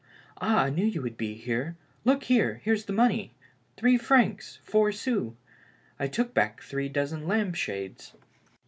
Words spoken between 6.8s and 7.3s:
dozen